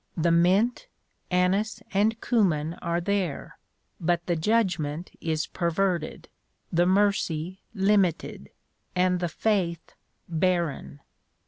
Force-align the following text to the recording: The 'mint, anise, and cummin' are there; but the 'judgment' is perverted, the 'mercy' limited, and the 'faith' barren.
The 0.17 0.31
'mint, 0.31 0.87
anise, 1.29 1.79
and 1.93 2.19
cummin' 2.19 2.73
are 2.81 2.99
there; 2.99 3.59
but 3.99 4.25
the 4.25 4.35
'judgment' 4.35 5.11
is 5.21 5.45
perverted, 5.45 6.27
the 6.73 6.87
'mercy' 6.87 7.61
limited, 7.75 8.49
and 8.95 9.19
the 9.19 9.29
'faith' 9.29 9.93
barren. 10.27 11.01